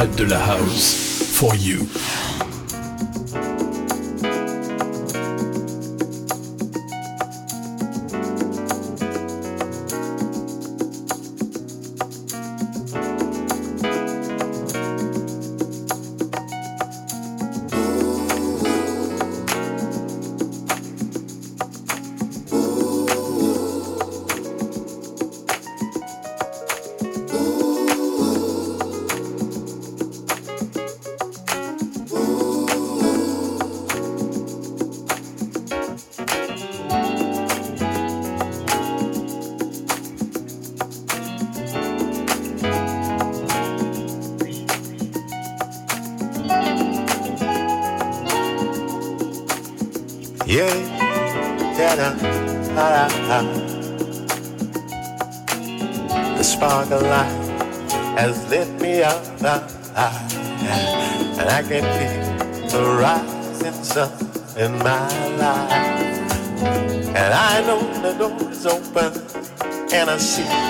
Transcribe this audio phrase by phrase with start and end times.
[0.00, 1.10] interprète de la house.
[1.32, 1.86] For you.
[70.10, 70.69] nasci.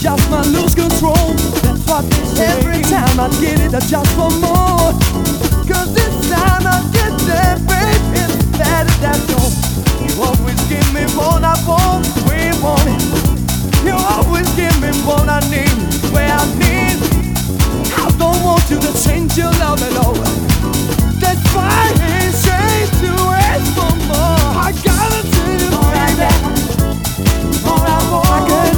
[0.00, 1.36] just might lose control.
[1.60, 2.04] That's what.
[2.40, 4.96] Every time I get it, I just want more.
[5.68, 9.52] Cause this time I get that babe, it's better that gold.
[10.00, 13.04] You always give me what I want, we want it.
[13.84, 15.68] You always give me what I need,
[16.16, 16.96] where I need.
[17.92, 20.16] I don't want you to change your love at all.
[21.20, 24.48] That's why it's straight to ask for more.
[24.64, 26.59] I gotta tell you, baby.